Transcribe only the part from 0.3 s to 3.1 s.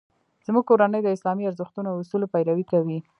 زموږ کورنۍ د اسلامي ارزښتونو او اصولو پیروي کوي